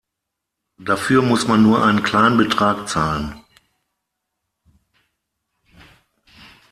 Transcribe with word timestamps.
Dafür 0.79 1.21
muss 1.21 1.47
man 1.47 1.61
nur 1.61 1.85
einen 1.85 2.01
kleinen 2.01 2.35
Betrag 2.35 2.89
zahlen. 2.89 3.39